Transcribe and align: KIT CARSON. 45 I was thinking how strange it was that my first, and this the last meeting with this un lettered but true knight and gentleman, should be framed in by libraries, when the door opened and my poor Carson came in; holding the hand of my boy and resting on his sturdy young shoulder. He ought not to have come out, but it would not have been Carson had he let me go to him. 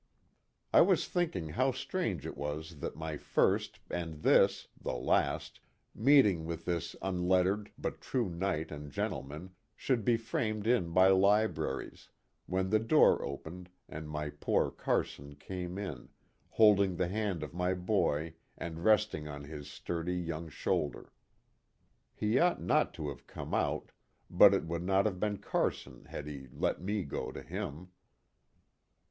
KIT 0.01 0.07
CARSON. 0.71 0.85
45 0.87 0.87
I 0.87 0.89
was 0.89 1.07
thinking 1.07 1.49
how 1.49 1.71
strange 1.71 2.25
it 2.25 2.35
was 2.35 2.79
that 2.79 2.95
my 2.95 3.17
first, 3.17 3.79
and 3.91 4.23
this 4.23 4.67
the 4.81 4.95
last 4.95 5.59
meeting 5.93 6.43
with 6.45 6.65
this 6.65 6.95
un 7.03 7.27
lettered 7.27 7.71
but 7.77 8.01
true 8.01 8.27
knight 8.27 8.71
and 8.71 8.91
gentleman, 8.91 9.51
should 9.75 10.03
be 10.03 10.17
framed 10.17 10.65
in 10.65 10.89
by 10.91 11.09
libraries, 11.09 12.09
when 12.47 12.71
the 12.71 12.79
door 12.79 13.23
opened 13.23 13.69
and 13.87 14.09
my 14.09 14.31
poor 14.31 14.71
Carson 14.71 15.35
came 15.35 15.77
in; 15.77 16.09
holding 16.49 16.95
the 16.95 17.07
hand 17.09 17.43
of 17.43 17.53
my 17.53 17.75
boy 17.75 18.33
and 18.57 18.83
resting 18.83 19.27
on 19.27 19.43
his 19.43 19.69
sturdy 19.69 20.15
young 20.17 20.49
shoulder. 20.49 21.13
He 22.15 22.39
ought 22.39 22.59
not 22.59 22.91
to 22.95 23.09
have 23.09 23.27
come 23.27 23.53
out, 23.53 23.91
but 24.31 24.51
it 24.55 24.63
would 24.63 24.81
not 24.81 25.05
have 25.05 25.19
been 25.19 25.37
Carson 25.37 26.05
had 26.05 26.25
he 26.25 26.47
let 26.51 26.81
me 26.81 27.03
go 27.03 27.31
to 27.31 27.43
him. 27.43 27.89